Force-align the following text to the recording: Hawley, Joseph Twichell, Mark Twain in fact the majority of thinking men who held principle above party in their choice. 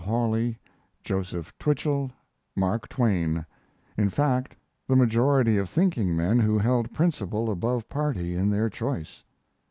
Hawley, 0.03 0.57
Joseph 1.03 1.55
Twichell, 1.59 2.11
Mark 2.55 2.89
Twain 2.89 3.45
in 3.95 4.09
fact 4.09 4.55
the 4.87 4.95
majority 4.95 5.59
of 5.59 5.69
thinking 5.69 6.15
men 6.15 6.39
who 6.39 6.57
held 6.57 6.91
principle 6.91 7.51
above 7.51 7.87
party 7.87 8.33
in 8.33 8.49
their 8.49 8.67
choice. 8.67 9.23